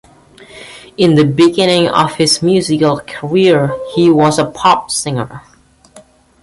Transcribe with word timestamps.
In 0.97 1.13
the 1.13 1.23
beginning 1.23 1.87
of 1.87 2.13
his 2.15 2.41
musical 2.41 3.01
career, 3.05 3.77
he 3.93 4.09
was 4.09 4.39
a 4.39 4.45
pop 4.49 4.89
singer. 4.89 5.43